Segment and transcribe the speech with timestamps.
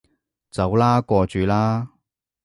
[0.49, 1.89] 走啦，過主啦